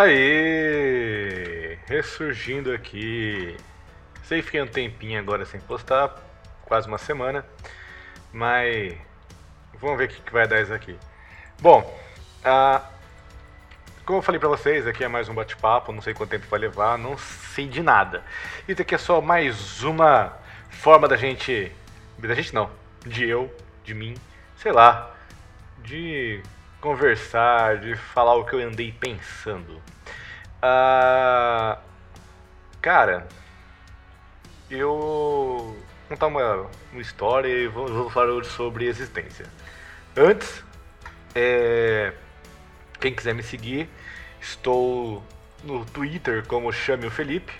Aê! 0.00 1.76
Ressurgindo 1.88 2.72
aqui. 2.72 3.56
Sei 4.22 4.38
que 4.38 4.44
fiquei 4.44 4.62
um 4.62 4.66
tempinho 4.68 5.18
agora 5.18 5.44
sem 5.44 5.58
postar, 5.58 6.14
quase 6.66 6.86
uma 6.86 6.98
semana, 6.98 7.44
mas 8.32 8.96
vamos 9.80 9.98
ver 9.98 10.04
o 10.04 10.08
que 10.08 10.32
vai 10.32 10.46
dar 10.46 10.60
isso 10.60 10.72
aqui. 10.72 10.96
Bom, 11.60 11.82
como 14.04 14.20
eu 14.20 14.22
falei 14.22 14.38
pra 14.38 14.48
vocês, 14.48 14.86
aqui 14.86 15.02
é 15.02 15.08
mais 15.08 15.28
um 15.28 15.34
bate-papo, 15.34 15.90
não 15.90 16.00
sei 16.00 16.14
quanto 16.14 16.30
tempo 16.30 16.46
vai 16.46 16.60
levar, 16.60 16.96
não 16.96 17.18
sei 17.18 17.66
de 17.66 17.82
nada. 17.82 18.22
Isso 18.68 18.80
aqui 18.80 18.94
é 18.94 18.98
só 18.98 19.20
mais 19.20 19.82
uma 19.82 20.32
forma 20.70 21.08
da 21.08 21.16
gente. 21.16 21.72
Da 22.16 22.36
gente 22.36 22.54
não, 22.54 22.70
de 23.04 23.28
eu, 23.28 23.52
de 23.82 23.94
mim, 23.94 24.14
sei 24.58 24.70
lá, 24.70 25.12
de 25.82 26.40
conversar, 26.80 27.78
de 27.78 27.96
falar 27.96 28.34
o 28.34 28.44
que 28.44 28.54
eu 28.54 28.66
andei 28.66 28.92
pensando. 28.92 29.80
Ah, 30.62 31.78
cara, 32.80 33.26
eu 34.70 34.88
vou 34.88 35.76
contar 36.08 36.26
uma, 36.26 36.66
uma 36.92 37.00
história 37.00 37.48
e 37.48 37.68
vou, 37.68 37.86
vou 37.86 38.10
falar 38.10 38.32
hoje 38.32 38.50
sobre 38.50 38.86
existência. 38.86 39.46
Antes, 40.16 40.64
é, 41.34 42.12
quem 43.00 43.14
quiser 43.14 43.34
me 43.34 43.42
seguir, 43.42 43.88
estou 44.40 45.22
no 45.62 45.84
Twitter 45.84 46.46
como 46.46 46.72
Chame 46.72 47.06
o 47.06 47.10
Felipe, 47.10 47.52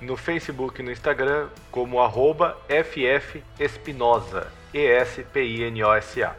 no 0.00 0.16
Facebook 0.16 0.80
e 0.80 0.84
no 0.84 0.90
Instagram 0.90 1.48
como 1.70 2.00
arroba 2.00 2.56
ffespinosa, 2.68 4.50
E-S-P-I-N-O-S-A. 4.72 6.34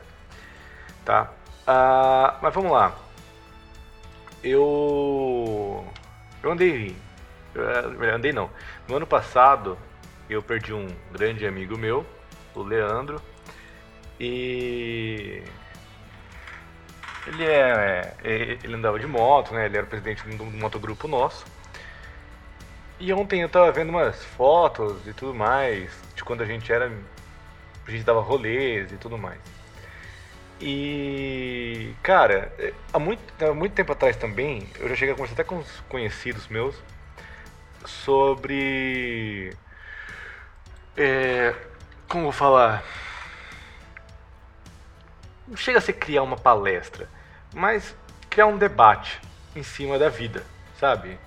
Tá? 1.05 1.31
Ah, 1.65 2.37
mas 2.41 2.53
vamos 2.53 2.71
lá. 2.71 2.95
Eu. 4.43 5.85
Eu 6.41 6.51
andei. 6.51 6.95
Eu 7.53 8.15
andei 8.15 8.33
não. 8.33 8.49
No 8.87 8.95
ano 8.95 9.07
passado 9.07 9.77
eu 10.29 10.41
perdi 10.41 10.73
um 10.73 10.87
grande 11.11 11.45
amigo 11.45 11.77
meu, 11.77 12.05
o 12.55 12.63
Leandro. 12.63 13.21
E. 14.19 15.43
Ele 17.27 17.45
é. 17.45 18.15
é 18.23 18.57
ele 18.63 18.75
andava 18.75 18.99
de 18.99 19.07
moto, 19.07 19.53
né? 19.53 19.65
Ele 19.65 19.77
era 19.77 19.85
o 19.85 19.89
presidente 19.89 20.23
do 20.23 20.45
motogrupo 20.45 21.07
nosso. 21.07 21.45
E 22.99 23.11
ontem 23.13 23.41
eu 23.41 23.49
tava 23.49 23.71
vendo 23.71 23.89
umas 23.89 24.23
fotos 24.23 25.07
e 25.07 25.13
tudo 25.13 25.33
mais, 25.33 25.91
de 26.15 26.23
quando 26.23 26.41
a 26.41 26.45
gente 26.45 26.71
era. 26.71 26.91
A 27.87 27.91
gente 27.91 28.03
dava 28.03 28.21
rolês 28.21 28.91
e 28.91 28.97
tudo 28.97 29.17
mais. 29.17 29.39
E, 30.61 31.95
cara, 32.03 32.53
há 32.93 32.99
muito, 32.99 33.21
há 33.43 33.51
muito 33.51 33.73
tempo 33.73 33.93
atrás 33.93 34.15
também, 34.15 34.69
eu 34.79 34.87
já 34.89 34.95
cheguei 34.95 35.13
a 35.13 35.17
conversar 35.17 35.33
até 35.33 35.43
com 35.43 35.55
uns 35.55 35.79
conhecidos 35.89 36.47
meus 36.47 36.75
sobre. 37.83 39.55
É, 40.95 41.55
como 42.07 42.25
vou 42.25 42.31
falar? 42.31 42.83
Não 45.47 45.57
chega 45.57 45.79
a 45.79 45.81
ser 45.81 45.93
criar 45.93 46.21
uma 46.21 46.37
palestra, 46.37 47.09
mas 47.55 47.95
criar 48.29 48.45
um 48.45 48.57
debate 48.57 49.19
em 49.55 49.63
cima 49.63 49.97
da 49.97 50.09
vida, 50.09 50.43
sabe? 50.79 51.17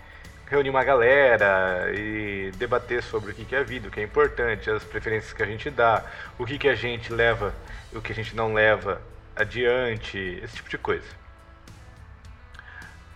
Reunir 0.46 0.70
uma 0.70 0.84
galera 0.84 1.90
e 1.92 2.52
debater 2.52 3.02
sobre 3.02 3.32
o 3.32 3.34
que 3.34 3.52
é 3.54 3.58
a 3.58 3.62
vida, 3.64 3.88
o 3.88 3.90
que 3.90 3.98
é 3.98 4.04
importante, 4.04 4.70
as 4.70 4.84
preferências 4.84 5.32
que 5.32 5.42
a 5.42 5.46
gente 5.46 5.68
dá, 5.70 6.04
o 6.38 6.46
que, 6.46 6.56
que 6.56 6.68
a 6.68 6.74
gente 6.76 7.12
leva 7.12 7.52
e 7.92 7.98
o 7.98 8.00
que 8.00 8.12
a 8.12 8.14
gente 8.14 8.36
não 8.36 8.54
leva 8.54 9.02
adiante, 9.36 10.18
esse 10.42 10.56
tipo 10.56 10.68
de 10.68 10.78
coisa. 10.78 11.08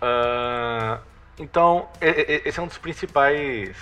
Uh, 0.03 1.01
então, 1.39 1.89
esse 2.01 2.59
é 2.59 2.63
um 2.63 2.67
dos 2.67 2.79
principais 2.79 3.77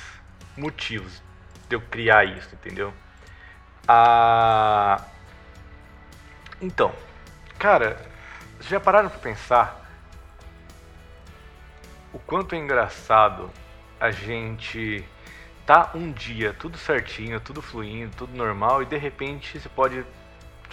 motivos 0.57 1.23
de 1.69 1.77
eu 1.77 1.81
criar 1.81 2.25
isso, 2.25 2.55
entendeu? 2.55 2.93
Uh, 3.85 5.03
então, 6.61 6.93
cara, 7.59 7.97
vocês 8.57 8.69
já 8.69 8.81
pararam 8.81 9.09
pra 9.09 9.19
pensar 9.19 9.87
o 12.13 12.19
quanto 12.19 12.55
é 12.55 12.59
engraçado 12.59 13.51
a 14.01 14.11
gente 14.11 15.05
tá 15.67 15.91
um 15.95 16.13
dia 16.13 16.55
tudo 16.55 16.79
certinho, 16.79 17.41
tudo 17.41 17.61
fluindo, 17.61 18.15
tudo 18.17 18.37
normal 18.37 18.83
e 18.83 18.87
de 18.87 18.97
repente 18.97 19.59
você 19.59 19.69
pode 19.69 20.05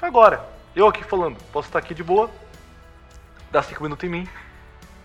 agora 0.02 0.46
eu 0.76 0.88
aqui 0.88 1.04
falando, 1.04 1.38
posso 1.52 1.70
estar 1.70 1.80
aqui 1.80 1.94
de 1.94 2.04
boa, 2.04 2.30
dar 3.52 3.64
5 3.64 3.84
minutos 3.84 4.04
em 4.04 4.10
mim, 4.10 4.28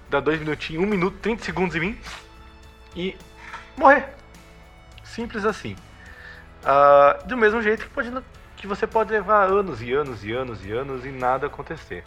dar 0.09 0.21
2 0.21 0.41
minutinhos, 0.41 0.83
1 0.83 0.87
um 0.87 0.89
minuto, 0.89 1.19
30 1.19 1.45
segundos 1.45 1.77
em 1.77 1.81
mim 1.81 2.01
e 2.97 3.17
morrer. 3.77 4.09
Simples 5.05 5.45
assim. 5.45 5.77
Uh, 6.63 7.27
do 7.27 7.37
mesmo 7.37 7.63
jeito 7.63 7.85
que, 7.85 7.91
pode, 7.91 8.13
que 8.57 8.67
você 8.67 8.87
pode 8.87 9.13
levar 9.13 9.45
anos 9.45 9.81
e 9.83 9.93
anos 9.93 10.25
e 10.25 10.33
anos 10.33 10.65
e 10.65 10.73
anos 10.73 11.05
e 11.05 11.11
nada 11.11 11.47
acontecer. 11.47 12.03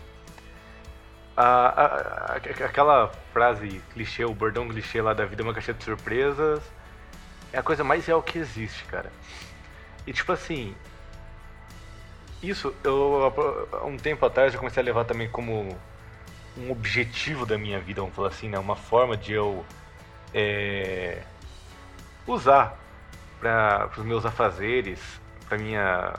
Uh, 1.37 2.63
aquela 2.65 3.07
frase 3.31 3.81
clichê, 3.93 4.25
o 4.25 4.33
bordão 4.33 4.67
clichê 4.67 5.01
lá 5.01 5.13
da 5.13 5.25
vida 5.25 5.41
é 5.41 5.45
uma 5.45 5.53
caixa 5.53 5.73
de 5.73 5.83
surpresas, 5.83 6.61
é 7.53 7.59
a 7.59 7.63
coisa 7.63 7.83
mais 7.83 8.05
real 8.05 8.21
que 8.21 8.37
existe, 8.37 8.83
cara. 8.85 9.11
E 10.05 10.11
tipo 10.11 10.31
assim, 10.31 10.75
isso, 12.41 12.73
eu 12.83 13.33
há 13.71 13.85
um 13.85 13.97
tempo 13.97 14.25
atrás 14.25 14.53
eu 14.53 14.59
comecei 14.59 14.81
a 14.81 14.85
levar 14.85 15.05
também 15.05 15.29
como 15.29 15.77
um 16.57 16.71
objetivo 16.71 17.45
da 17.45 17.57
minha 17.57 17.79
vida, 17.79 18.01
vamos 18.01 18.15
falar 18.15 18.29
assim, 18.29 18.49
né? 18.49 18.57
Uma 18.57 18.75
forma 18.75 19.15
de 19.15 19.33
eu 19.33 19.63
é, 20.33 21.21
usar 22.25 22.77
para 23.39 23.89
os 23.95 24.03
meus 24.03 24.25
afazeres, 24.25 24.99
para 25.47 25.57
minha 25.57 26.13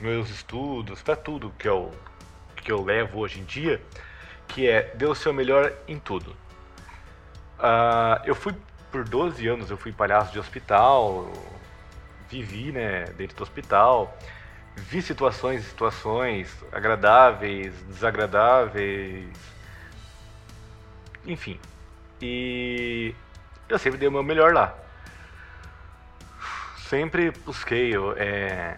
meus 0.00 0.30
estudos, 0.30 1.00
para 1.02 1.16
tudo 1.16 1.52
que 1.58 1.68
eu 1.68 1.90
que 2.56 2.72
eu 2.72 2.82
levo 2.82 3.20
hoje 3.20 3.40
em 3.40 3.44
dia, 3.44 3.80
que 4.48 4.68
é 4.68 4.94
dê 4.94 5.06
o 5.06 5.14
seu 5.14 5.32
melhor 5.32 5.72
em 5.86 5.98
tudo. 5.98 6.30
Uh, 7.58 8.20
eu 8.24 8.34
fui 8.34 8.54
por 8.90 9.04
12 9.04 9.46
anos, 9.46 9.70
eu 9.70 9.76
fui 9.76 9.92
palhaço 9.92 10.32
de 10.32 10.38
hospital, 10.38 11.30
vivi, 12.28 12.72
né, 12.72 13.04
dentro 13.16 13.36
do 13.36 13.42
hospital 13.42 14.16
vi 14.76 15.02
situações, 15.02 15.64
situações 15.64 16.54
agradáveis, 16.72 17.74
desagradáveis, 17.82 19.28
enfim. 21.26 21.58
E 22.20 23.14
eu 23.68 23.78
sempre 23.78 23.98
dei 23.98 24.08
o 24.08 24.12
meu 24.12 24.22
melhor 24.22 24.52
lá. 24.52 24.74
Sempre 26.88 27.30
busquei, 27.30 27.92
é, 28.16 28.76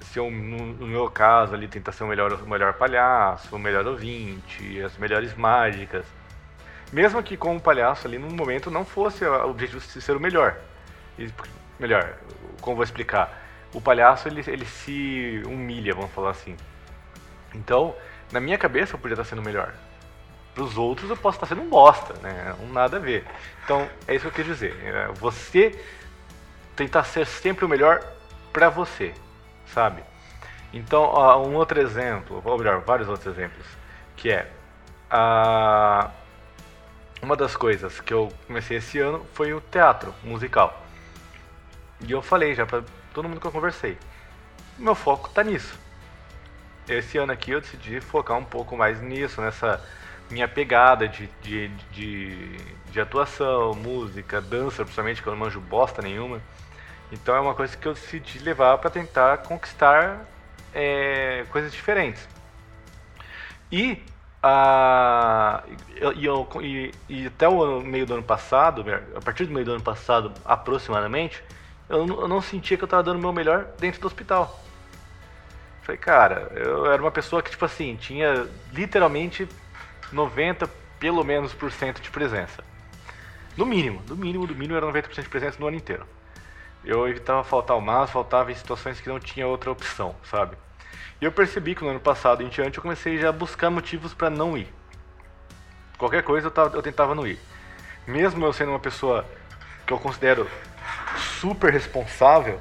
se 0.00 0.18
eu, 0.18 0.30
no, 0.30 0.72
no, 0.74 0.86
meu 0.86 1.10
caso 1.10 1.54
ali, 1.54 1.68
tentar 1.68 1.92
ser 1.92 2.04
o 2.04 2.06
melhor, 2.06 2.32
o 2.32 2.48
melhor 2.48 2.72
palhaço, 2.74 3.54
o 3.54 3.58
melhor 3.58 3.86
ouvinte, 3.86 4.80
as 4.82 4.96
melhores 4.96 5.34
mágicas. 5.34 6.06
Mesmo 6.90 7.22
que 7.22 7.36
como 7.36 7.60
palhaço 7.60 8.06
ali 8.06 8.18
no 8.18 8.30
momento 8.30 8.70
não 8.70 8.84
fosse 8.84 9.24
o 9.24 9.50
objetivo 9.50 9.80
de 9.80 10.00
ser 10.00 10.16
o 10.16 10.20
melhor. 10.20 10.56
E, 11.18 11.30
melhor, 11.78 12.16
como 12.62 12.76
vou 12.76 12.84
explicar? 12.84 13.47
O 13.72 13.80
palhaço 13.80 14.28
ele, 14.28 14.42
ele 14.46 14.64
se 14.64 15.42
humilha, 15.46 15.94
vamos 15.94 16.10
falar 16.12 16.30
assim. 16.30 16.56
Então, 17.54 17.94
na 18.32 18.40
minha 18.40 18.58
cabeça 18.58 18.94
eu 18.94 18.98
podia 18.98 19.14
estar 19.14 19.24
sendo 19.24 19.42
melhor. 19.42 19.72
Para 20.54 20.64
os 20.64 20.76
outros 20.76 21.10
eu 21.10 21.16
posso 21.16 21.36
estar 21.36 21.46
sendo 21.46 21.62
um 21.62 21.68
bosta, 21.68 22.14
né? 22.22 22.54
Um 22.60 22.72
nada 22.72 22.96
a 22.96 23.00
ver. 23.00 23.24
Então, 23.64 23.88
é 24.06 24.14
isso 24.14 24.22
que 24.22 24.28
eu 24.28 24.44
quis 24.44 24.46
dizer. 24.46 24.76
É, 24.84 25.08
você 25.14 25.78
tentar 26.74 27.04
ser 27.04 27.26
sempre 27.26 27.64
o 27.64 27.68
melhor 27.68 28.04
para 28.52 28.68
você, 28.68 29.14
sabe? 29.66 30.02
Então, 30.72 31.04
um 31.42 31.54
outro 31.54 31.80
exemplo, 31.80 32.42
ou 32.44 32.58
melhor, 32.58 32.80
vários 32.80 33.08
outros 33.08 33.26
exemplos, 33.34 33.66
que 34.16 34.30
é 34.30 34.50
a 35.10 36.10
uma 37.22 37.36
das 37.36 37.56
coisas 37.56 38.00
que 38.00 38.12
eu 38.12 38.28
comecei 38.46 38.76
esse 38.76 38.98
ano 38.98 39.26
foi 39.32 39.52
o 39.52 39.60
teatro 39.60 40.14
musical. 40.22 40.82
E 42.00 42.12
eu 42.12 42.22
falei 42.22 42.54
já 42.54 42.66
todo 43.18 43.28
mundo 43.28 43.40
que 43.40 43.46
eu 43.48 43.52
conversei. 43.52 43.98
Meu 44.78 44.94
foco 44.94 45.28
tá 45.30 45.42
nisso. 45.42 45.76
Esse 46.88 47.18
ano 47.18 47.32
aqui 47.32 47.50
eu 47.50 47.60
decidi 47.60 48.00
focar 48.00 48.38
um 48.38 48.44
pouco 48.44 48.76
mais 48.76 49.00
nisso, 49.02 49.40
nessa 49.40 49.84
minha 50.30 50.46
pegada 50.46 51.08
de, 51.08 51.28
de, 51.42 51.66
de, 51.90 52.56
de 52.92 53.00
atuação, 53.00 53.74
música, 53.74 54.40
dança, 54.40 54.84
principalmente, 54.84 55.20
que 55.20 55.28
eu 55.28 55.32
não 55.32 55.40
manjo 55.40 55.60
bosta 55.60 56.00
nenhuma. 56.00 56.40
Então 57.10 57.34
é 57.34 57.40
uma 57.40 57.56
coisa 57.56 57.76
que 57.76 57.88
eu 57.88 57.92
decidi 57.92 58.38
levar 58.38 58.78
para 58.78 58.88
tentar 58.88 59.38
conquistar 59.38 60.24
é, 60.72 61.44
coisas 61.50 61.72
diferentes. 61.72 62.28
E, 63.72 64.00
a, 64.40 65.64
e, 66.14 66.24
eu, 66.24 66.48
e, 66.62 66.92
e, 67.08 67.26
até 67.26 67.48
o 67.48 67.80
meio 67.80 68.06
do 68.06 68.14
ano 68.14 68.22
passado, 68.22 68.84
a 69.16 69.20
partir 69.20 69.44
do 69.44 69.52
meio 69.52 69.66
do 69.66 69.72
ano 69.72 69.82
passado 69.82 70.32
aproximadamente, 70.44 71.42
eu, 71.88 72.06
eu 72.06 72.28
não 72.28 72.40
sentia 72.40 72.76
que 72.76 72.84
eu 72.84 72.86
estava 72.86 73.02
dando 73.02 73.16
o 73.16 73.20
meu 73.20 73.32
melhor 73.32 73.68
dentro 73.78 74.00
do 74.00 74.06
hospital. 74.06 74.62
Falei, 75.82 75.98
cara, 75.98 76.52
eu 76.54 76.90
era 76.90 77.00
uma 77.00 77.10
pessoa 77.10 77.42
que, 77.42 77.50
tipo 77.50 77.64
assim, 77.64 77.96
tinha 77.96 78.46
literalmente 78.72 79.48
90% 80.12 80.68
pelo 80.98 81.24
menos 81.24 81.54
por 81.54 81.70
cento 81.70 82.00
de 82.02 82.10
presença. 82.10 82.62
No 83.56 83.64
mínimo, 83.64 84.02
no 84.08 84.16
mínimo, 84.16 84.46
do 84.46 84.54
mínimo 84.54 84.76
era 84.76 84.86
90% 84.86 85.22
de 85.22 85.28
presença 85.28 85.58
no 85.58 85.66
ano 85.66 85.76
inteiro. 85.76 86.04
Eu 86.84 87.08
evitava 87.08 87.42
faltar 87.42 87.76
o 87.76 87.80
máximo, 87.80 88.14
faltava 88.14 88.52
em 88.52 88.54
situações 88.54 89.00
que 89.00 89.08
não 89.08 89.18
tinha 89.18 89.46
outra 89.46 89.70
opção, 89.70 90.14
sabe? 90.24 90.56
E 91.20 91.24
eu 91.24 91.32
percebi 91.32 91.74
que 91.74 91.82
no 91.82 91.90
ano 91.90 92.00
passado 92.00 92.42
em 92.42 92.48
diante 92.48 92.78
eu 92.78 92.82
comecei 92.82 93.18
já 93.18 93.30
a 93.30 93.32
buscar 93.32 93.70
motivos 93.70 94.14
para 94.14 94.30
não 94.30 94.56
ir. 94.56 94.72
Qualquer 95.96 96.22
coisa 96.22 96.46
eu, 96.46 96.50
tava, 96.50 96.76
eu 96.76 96.82
tentava 96.82 97.14
não 97.14 97.26
ir. 97.26 97.38
Mesmo 98.06 98.44
eu 98.44 98.52
sendo 98.52 98.70
uma 98.70 98.78
pessoa 98.78 99.24
que 99.84 99.92
eu 99.92 99.98
considero 99.98 100.48
super 101.40 101.72
responsável, 101.72 102.60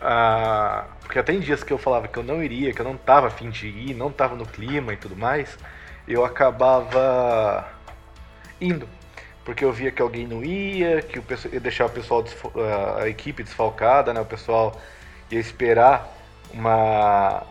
ah, 0.00 0.86
porque 1.00 1.18
até 1.18 1.32
em 1.32 1.40
dias 1.40 1.64
que 1.64 1.72
eu 1.72 1.78
falava 1.78 2.06
que 2.06 2.18
eu 2.18 2.22
não 2.22 2.42
iria, 2.42 2.72
que 2.72 2.80
eu 2.80 2.84
não 2.84 2.96
tava 2.96 3.26
afim 3.26 3.50
de 3.50 3.66
ir, 3.66 3.94
não 3.94 4.12
tava 4.12 4.36
no 4.36 4.46
clima 4.46 4.92
e 4.92 4.96
tudo 4.96 5.16
mais, 5.16 5.58
eu 6.06 6.24
acabava 6.24 7.68
indo. 8.60 8.88
Porque 9.44 9.64
eu 9.64 9.72
via 9.72 9.90
que 9.90 10.02
alguém 10.02 10.26
não 10.26 10.44
ia, 10.44 11.02
que 11.02 11.18
o 11.18 11.22
pessoal, 11.22 11.54
ia 11.54 11.60
deixar 11.60 11.86
o 11.86 11.90
pessoal, 11.90 12.24
a 13.00 13.08
equipe 13.08 13.42
desfalcada, 13.42 14.12
né? 14.12 14.20
O 14.20 14.26
pessoal 14.26 14.78
ia 15.30 15.40
esperar 15.40 16.06
uma 16.52 17.42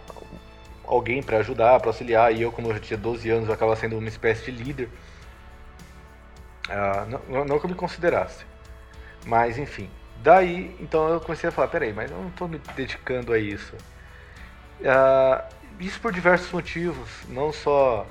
alguém 0.85 1.21
para 1.21 1.37
ajudar, 1.39 1.79
para 1.79 1.89
auxiliar, 1.89 2.33
e 2.33 2.41
eu, 2.41 2.51
como 2.51 2.69
eu 2.69 2.73
já 2.75 2.79
tinha 2.79 2.97
12 2.97 3.29
anos, 3.29 3.47
eu 3.47 3.53
acabava 3.53 3.75
sendo 3.75 3.97
uma 3.97 4.07
espécie 4.07 4.51
de 4.51 4.63
líder. 4.63 4.89
Ah, 6.69 7.05
não, 7.07 7.45
não 7.45 7.59
que 7.59 7.65
eu 7.65 7.69
me 7.69 7.75
considerasse. 7.75 8.45
Mas, 9.27 9.57
enfim. 9.57 9.89
Daí, 10.23 10.73
então 10.79 11.09
eu 11.09 11.19
comecei 11.19 11.49
a 11.49 11.51
falar, 11.51 11.67
peraí, 11.67 11.91
mas 11.91 12.09
eu 12.09 12.17
não 12.17 12.29
estou 12.29 12.47
me 12.47 12.59
dedicando 12.75 13.33
a 13.33 13.37
isso. 13.37 13.75
Ah, 14.85 15.45
isso 15.79 15.99
por 15.99 16.13
diversos 16.13 16.49
motivos, 16.51 17.09
não 17.27 17.51
só 17.51 18.07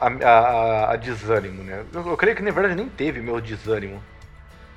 a, 0.00 0.06
a, 0.06 0.92
a 0.92 0.96
desânimo, 0.96 1.64
né? 1.64 1.84
Eu, 1.92 2.10
eu, 2.10 2.16
creio 2.16 2.36
que 2.36 2.42
na 2.42 2.52
verdade 2.52 2.76
nem 2.76 2.88
teve 2.88 3.20
meu 3.20 3.40
desânimo. 3.40 4.02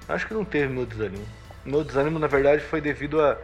Acho 0.09 0.27
que 0.27 0.33
não 0.33 0.43
teve 0.43 0.73
meu 0.73 0.87
desânimo. 0.87 1.25
Meu 1.63 1.83
desânimo, 1.83 2.17
na 2.17 2.27
verdade, 2.27 2.63
foi 2.63 2.81
devido 2.81 3.21
a 3.21 3.37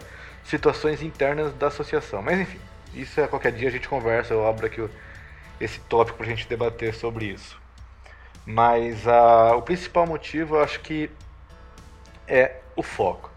situações 0.44 1.04
internas 1.04 1.54
da 1.54 1.68
associação. 1.68 2.24
Mas 2.24 2.40
enfim, 2.40 2.60
isso 2.94 3.22
é 3.22 3.28
qualquer 3.28 3.52
dia 3.52 3.68
a 3.68 3.72
gente 3.72 3.88
conversa, 3.88 4.34
eu 4.34 4.48
abro 4.48 4.66
aqui 4.66 4.84
esse 5.62 5.80
tópico 5.82 6.18
para 6.18 6.26
a 6.26 6.30
gente 6.30 6.48
debater 6.48 6.94
sobre 6.96 7.26
isso. 7.26 7.60
Mas 8.46 9.06
uh, 9.06 9.56
o 9.58 9.62
principal 9.62 10.08
motivo 10.08 10.56
eu 10.56 10.64
acho 10.64 10.80
que 10.80 11.12
é 12.28 12.58
o 12.76 12.84
foco. 12.84 13.32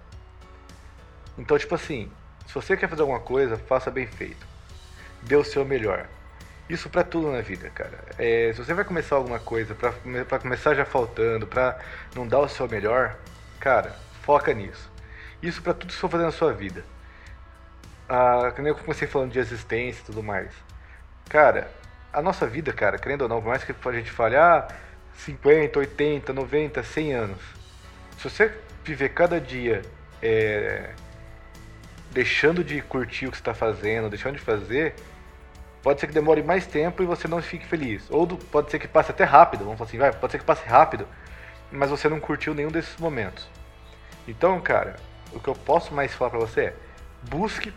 Então, 1.39 1.59
tipo 1.59 1.75
assim, 1.75 2.11
se 2.47 2.55
você 2.55 2.77
quer 2.77 2.89
fazer 2.89 3.03
alguma 3.03 3.21
coisa, 3.21 3.57
faça 3.57 3.91
bem 3.91 4.07
feito. 4.07 4.47
Dê 5.23 5.37
o 5.37 5.45
seu 5.45 5.65
melhor. 5.65 6.07
Isso 6.69 6.89
para 6.89 7.03
tudo 7.03 7.31
na 7.33 7.41
vida, 7.41 7.69
cara. 7.71 7.99
É, 8.19 8.53
se 8.53 8.65
você 8.65 8.75
vai 8.75 8.85
começar 8.85 9.17
alguma 9.17 9.39
coisa, 9.39 9.75
para 9.75 10.39
começar 10.39 10.75
já 10.75 10.85
faltando, 10.85 11.47
para 11.47 11.79
não 12.15 12.27
dar 12.27 12.41
o 12.41 12.49
seu 12.49 12.69
melhor, 12.69 13.19
cara, 13.59 13.97
foca 14.23 14.53
nisso. 14.53 14.91
Isso 15.43 15.63
para 15.63 15.75
tudo 15.75 15.89
que 15.89 15.95
você 15.95 16.01
for 16.01 16.11
fazer 16.11 16.25
na 16.25 16.33
sua 16.33 16.53
vida 16.53 16.85
ah, 18.11 18.53
eu 18.59 18.75
comecei 18.75 19.07
falando 19.07 19.31
de 19.31 19.39
existência 19.39 20.03
e 20.03 20.05
tudo 20.07 20.21
mais. 20.21 20.51
Cara, 21.29 21.71
a 22.13 22.21
nossa 22.21 22.45
vida, 22.45 22.73
cara, 22.73 22.99
querendo 22.99 23.23
ou 23.23 23.29
não, 23.29 23.41
por 23.41 23.51
mais 23.51 23.63
que 23.63 23.73
a 23.73 23.93
gente 23.93 24.11
fale, 24.11 24.35
ah, 24.35 24.67
50, 25.15 25.79
80, 25.79 26.33
90, 26.33 26.83
100 26.83 27.15
anos. 27.15 27.41
Se 28.19 28.29
você 28.29 28.53
viver 28.91 29.11
cada 29.11 29.41
dia 29.41 29.83
é, 30.21 30.91
deixando 32.11 32.65
de 32.65 32.83
curtir 32.83 33.27
o 33.27 33.31
que 33.31 33.37
está 33.37 33.55
fazendo, 33.55 34.11
deixando 34.11 34.35
de 34.35 34.41
fazer, 34.41 34.95
pode 35.83 36.01
ser 36.01 36.09
que 36.09 36.13
demore 36.13 36.43
mais 36.43 36.67
tempo 36.67 37.03
e 37.03 37.07
você 37.07 37.29
não 37.29 37.41
fique 37.41 37.67
feliz. 37.67 38.11
Ou 38.11 38.27
do, 38.27 38.37
pode 38.37 38.71
ser 38.71 38.79
que 38.81 38.89
passe 38.89 39.13
até 39.13 39.25
rápido, 39.25 39.65
vamos 39.65 39.79
falar 39.79 39.89
assim, 39.89 39.99
vai, 39.99 40.13
pode 40.13 40.33
ser 40.33 40.39
que 40.39 40.45
passe 40.45 40.67
rápido, 40.67 41.07
mas 41.71 41.89
você 41.89 42.09
não 42.09 42.19
curtiu 42.19 42.53
nenhum 42.53 42.71
desses 42.71 42.97
momentos. 42.97 43.49
Então, 44.27 44.61
cara, 44.61 44.97
o 45.33 45.39
que 45.39 45.49
eu 45.49 45.55
posso 45.55 45.95
mais 45.95 46.13
falar 46.13 46.31
para 46.31 46.41
você 46.41 46.61
é, 46.63 46.75
busque 47.23 47.73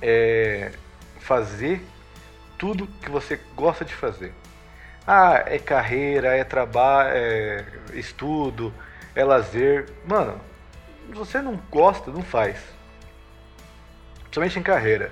é 0.00 0.72
fazer 1.20 1.84
tudo 2.56 2.86
que 2.86 3.10
você 3.10 3.38
gosta 3.54 3.84
de 3.84 3.94
fazer. 3.94 4.32
Ah, 5.10 5.42
é 5.46 5.58
carreira, 5.58 6.36
é 6.36 6.44
trabalho, 6.44 7.12
é 7.14 7.64
estudo, 7.94 8.74
é 9.14 9.24
lazer. 9.24 9.88
Mano, 10.06 10.38
você 11.14 11.40
não 11.40 11.56
gosta, 11.70 12.10
não 12.10 12.20
faz. 12.22 12.58
Somente 14.30 14.58
em 14.58 14.62
carreira. 14.62 15.10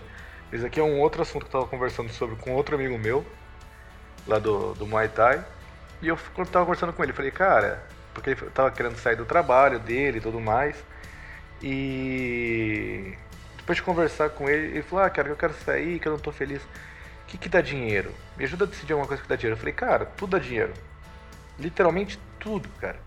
Esse 0.53 0.67
aqui 0.67 0.79
é 0.79 0.83
um 0.83 1.01
outro 1.01 1.23
assunto 1.23 1.47
que 1.47 1.57
eu 1.57 1.61
estava 1.61 1.67
conversando 1.67 2.11
sobre 2.13 2.37
com 2.37 2.53
outro 2.53 2.75
amigo 2.75 2.99
meu, 2.99 3.25
lá 4.27 4.39
do, 4.39 4.75
do 4.75 4.87
Muay 4.87 5.09
Thai. 5.09 5.43
E 6.03 6.09
eu 6.09 6.19
tava 6.53 6.67
conversando 6.67 6.93
com 6.93 7.03
ele, 7.03 7.15
falei, 7.15 7.31
cara, 7.31 7.83
porque 8.13 8.29
ele 8.29 8.51
tava 8.51 8.71
querendo 8.71 8.99
sair 8.99 9.17
do 9.17 9.25
trabalho 9.25 9.79
dele 9.79 10.19
e 10.19 10.21
tudo 10.21 10.39
mais. 10.39 10.77
E 11.63 13.15
depois 13.57 13.77
de 13.77 13.83
conversar 13.83 14.29
com 14.29 14.47
ele, 14.47 14.73
ele 14.73 14.83
falou: 14.83 15.07
Ah, 15.07 15.09
cara, 15.09 15.29
eu 15.31 15.37
quero 15.37 15.55
sair, 15.55 15.99
que 15.99 16.07
eu 16.07 16.13
não 16.13 16.19
tô 16.19 16.33
feliz. 16.33 16.61
O 17.27 17.29
que, 17.29 17.39
que 17.39 17.49
dá 17.49 17.61
dinheiro? 17.61 18.15
Me 18.37 18.45
ajuda 18.45 18.65
a 18.65 18.69
decidir 18.69 18.93
alguma 18.93 19.09
coisa 19.09 19.21
que 19.21 19.29
dá 19.29 19.35
dinheiro. 19.35 19.57
Eu 19.57 19.59
falei: 19.59 19.75
Cara, 19.75 20.07
tudo 20.07 20.31
dá 20.31 20.39
dinheiro. 20.39 20.73
Literalmente 21.59 22.21
tudo, 22.39 22.69
cara. 22.81 23.01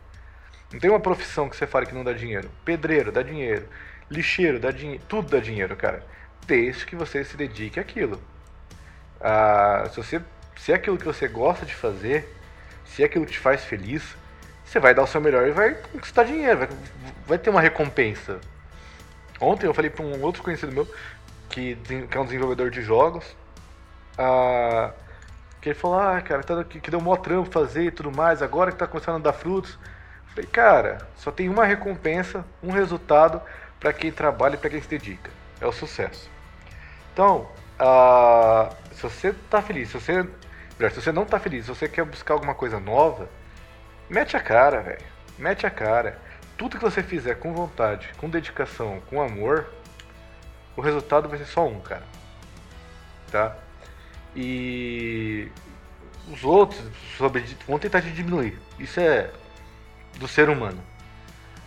Não 0.74 0.80
tem 0.80 0.89
uma 0.89 1.00
profissão 1.00 1.50
que 1.50 1.56
você 1.56 1.66
fale 1.66 1.86
que 1.86 1.95
não 1.95 2.04
dá 2.04 2.12
dinheiro. 2.12 2.51
Pedreiro 2.66 3.13
dá 3.13 3.24
dinheiro. 3.24 3.66
Lixeiro 4.12 4.60
dá 4.60 4.71
dinheiro. 4.71 5.01
Tudo 5.07 5.30
dá 5.30 5.39
dinheiro, 5.39 5.74
cara. 5.77 6.06
Desde 6.45 6.86
que 6.86 6.98
você 6.98 7.24
se 7.24 7.38
dedique 7.38 7.80
àquilo. 7.80 8.21
Ah, 9.21 9.88
se, 9.89 9.95
você, 9.95 10.22
se 10.57 10.74
é 10.74 10.75
aquilo 10.75 10.98
que 10.98 11.06
você 11.06 11.27
gosta 11.27 11.65
de 11.65 11.74
fazer, 11.74 12.27
se 12.86 13.01
é 13.01 13.06
aquilo 13.06 13.25
que 13.25 13.31
te 13.31 13.39
faz 13.39 13.63
feliz, 13.63 14.04
você 14.65 14.80
vai 14.80 14.94
dar 14.94 15.04
o 15.04 15.07
seu 15.07 15.22
melhor 15.22 15.48
e 15.48 15.51
vai 15.51 15.75
conquistar 15.75 16.25
dinheiro. 16.25 16.57
Vai, 16.60 16.69
vai 17.25 17.38
ter 17.38 17.50
uma 17.50 17.62
recompensa. 17.62 18.42
Ontem 19.39 19.65
eu 19.65 19.74
falei 19.74 19.89
para 19.89 20.04
um 20.04 20.22
outro 20.22 20.44
conhecido 20.44 20.74
meu, 20.74 20.88
que, 21.50 21.75
que 21.75 22.18
é 22.18 22.19
um 22.19 22.25
desenvolvedor 22.25 22.69
de 22.69 22.81
jogos, 22.81 23.25
que 25.62 25.69
ele 25.69 25.75
falou, 25.75 26.00
ah, 26.00 26.21
cara, 26.21 26.44
tá, 26.44 26.63
que, 26.63 26.80
que 26.80 26.92
deu 26.92 27.01
maior 27.01 27.18
trampo 27.18 27.51
fazer 27.51 27.83
e 27.83 27.92
tudo 27.92 28.12
mais, 28.12 28.42
agora 28.42 28.71
que 28.71 28.77
tá 28.77 28.88
começando 28.88 29.16
a 29.16 29.19
dar 29.19 29.33
frutos. 29.33 29.77
Falei, 30.27 30.50
cara, 30.50 31.00
só 31.16 31.31
tem 31.31 31.50
uma 31.50 31.66
recompensa, 31.66 32.45
um 32.62 32.71
resultado 32.71 33.42
para 33.80 33.92
quem 33.92 34.12
trabalha 34.12 34.56
e 34.56 34.57
para 34.57 34.69
quem 34.69 34.81
se 34.81 34.88
dedica. 34.88 35.31
É 35.60 35.66
o 35.66 35.71
sucesso. 35.71 36.30
Então, 37.13 37.50
ah, 37.77 38.69
se 38.92 39.04
você 39.04 39.33
tá 39.50 39.62
feliz, 39.62 39.89
se 39.89 40.00
você, 40.00 40.24
se 40.24 41.01
você 41.01 41.12
não 41.12 41.25
tá 41.25 41.39
feliz, 41.39 41.65
se 41.65 41.69
você 41.69 41.88
quer 41.89 42.06
buscar 42.06 42.33
alguma 42.36 42.56
coisa 42.56 42.80
nova, 42.80 43.29
mete 44.10 44.38
a 44.38 44.39
cara, 44.39 44.82
velho. 44.82 45.05
Mete 45.38 45.65
a 45.65 45.70
cara 45.70 46.20
tudo 46.60 46.77
que 46.77 46.84
você 46.84 47.01
fizer 47.01 47.36
com 47.36 47.53
vontade, 47.53 48.10
com 48.17 48.29
dedicação, 48.29 49.01
com 49.10 49.22
amor, 49.22 49.65
o 50.75 50.82
resultado 50.82 51.29
vai 51.29 51.39
ser 51.39 51.46
só 51.46 51.65
um, 51.65 51.79
cara. 51.79 52.03
Tá? 53.32 53.55
E 54.36 55.48
os 56.31 56.43
outros 56.43 56.81
sobre, 57.17 57.43
vão 57.67 57.79
tentar 57.79 58.01
te 58.01 58.12
diminuir. 58.12 58.57
Isso 58.77 59.00
é 59.00 59.31
do 60.17 60.27
ser 60.27 60.50
humano. 60.50 60.81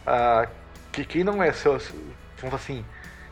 Ah, 0.07 0.49
que 0.93 1.05
quem 1.05 1.25
não 1.25 1.43
é 1.43 1.53
seu, 1.53 1.75
assim, 2.53 2.85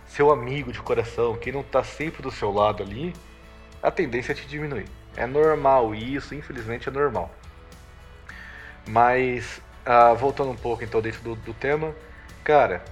seu 0.07 0.31
amigo 0.31 0.73
de 0.73 0.81
coração, 0.81 1.37
quem 1.37 1.53
não 1.53 1.63
tá 1.63 1.85
sempre 1.85 2.23
do 2.23 2.31
seu 2.31 2.51
lado 2.51 2.83
ali, 2.83 3.15
a 3.83 3.91
tendência 3.91 4.33
é 4.33 4.35
te 4.35 4.47
diminuir. 4.47 4.87
É 5.17 5.27
normal 5.27 5.95
isso, 5.95 6.35
infelizmente 6.35 6.89
é 6.89 6.93
normal. 6.93 7.35
Mas 8.87 9.61
ah, 9.85 10.13
voltando 10.15 10.51
um 10.51 10.57
pouco 10.57 10.85
então 10.85 11.01
dentro 11.01 11.21
do, 11.23 11.37
do 11.37 11.55
tema, 11.55 11.95
cara, 12.45 12.83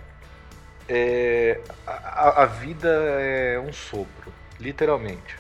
é, 0.89 1.61
a, 1.87 2.43
a, 2.43 2.47
vida 2.47 2.89
é 2.89 3.59
um 3.59 3.73
sopro, 3.73 4.33
literalmente. 4.59 5.37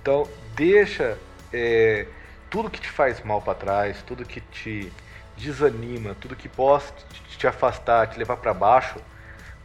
Então 0.00 0.28
deixa 0.54 1.18
é, 1.52 2.06
tudo 2.48 2.70
que 2.70 2.80
te 2.80 2.90
faz 2.90 3.22
mal 3.22 3.40
para 3.40 3.54
trás, 3.54 4.02
tudo 4.02 4.24
que 4.24 4.40
te 4.40 4.92
desanima, 5.36 6.14
tudo 6.20 6.36
que 6.36 6.48
possa 6.48 6.92
te, 6.92 7.38
te 7.38 7.46
afastar, 7.46 8.08
te 8.08 8.18
levar 8.18 8.36
para 8.36 8.52
baixo, 8.52 9.00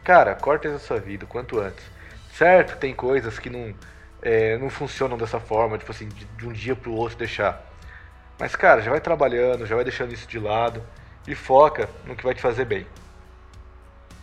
cara, 0.04 0.34
corta 0.34 0.68
essa 0.68 0.78
sua 0.78 0.98
vida 0.98 1.26
quanto 1.26 1.60
antes. 1.60 1.84
Certo, 2.32 2.76
tem 2.78 2.94
coisas 2.94 3.38
que 3.38 3.48
não, 3.48 3.74
é, 4.22 4.56
não 4.58 4.68
funcionam 4.70 5.16
dessa 5.16 5.40
forma, 5.40 5.78
tipo 5.78 5.90
assim, 5.90 6.08
de, 6.08 6.24
de 6.24 6.46
um 6.46 6.52
dia 6.52 6.76
pro 6.76 6.92
outro 6.92 7.16
deixar. 7.16 7.62
Mas, 8.38 8.54
cara, 8.54 8.82
já 8.82 8.90
vai 8.90 9.00
trabalhando, 9.00 9.66
já 9.66 9.74
vai 9.74 9.84
deixando 9.84 10.12
isso 10.12 10.26
de 10.26 10.38
lado 10.38 10.82
e 11.26 11.34
foca 11.34 11.88
no 12.04 12.14
que 12.14 12.24
vai 12.24 12.34
te 12.34 12.42
fazer 12.42 12.66
bem. 12.66 12.86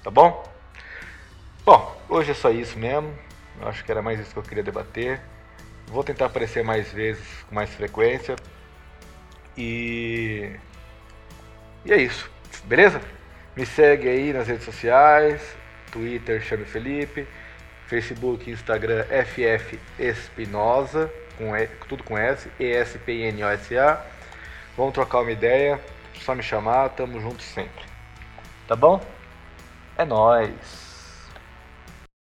Tá 0.04 0.12
bom? 0.12 0.44
Bom, 1.66 1.98
hoje 2.08 2.32
é 2.32 2.34
só 2.34 2.52
isso 2.52 2.78
mesmo. 2.78 3.18
Eu 3.60 3.68
acho 3.68 3.84
que 3.84 3.92
era 3.92 4.02
mais 4.02 4.20
isso 4.20 4.32
que 4.32 4.38
eu 4.38 4.44
queria 4.44 4.64
debater. 4.64 5.22
Vou 5.88 6.04
tentar 6.04 6.26
aparecer 6.26 6.64
mais 6.64 6.92
vezes, 6.92 7.26
com 7.48 7.56
mais 7.56 7.70
frequência. 7.74 8.36
E. 9.58 10.56
E 11.86 11.94
é 11.94 11.98
isso. 11.98 12.30
Beleza? 12.64 13.02
Me 13.56 13.66
segue 13.66 14.10
aí 14.10 14.34
nas 14.34 14.48
redes 14.48 14.66
sociais: 14.66 15.56
Twitter, 15.92 16.42
Chame 16.42 16.66
Felipe. 16.66 17.28
Facebook, 17.88 18.50
Instagram, 18.50 19.06
FF 19.06 19.80
Espinosa. 20.00 21.12
com 21.38 21.56
e, 21.56 21.68
tudo 21.88 22.04
com 22.04 22.18
S, 22.18 22.50
E-S-P-N-O-S-A. 22.60 24.04
Vamos 24.76 24.94
trocar 24.94 25.20
uma 25.22 25.32
ideia, 25.32 25.80
só 26.20 26.34
me 26.34 26.42
chamar, 26.42 26.90
tamo 26.90 27.22
junto 27.22 27.44
sempre. 27.44 27.86
Tá 28.68 28.76
bom? 28.76 29.00
É 29.98 30.04
nóis. 30.04 30.83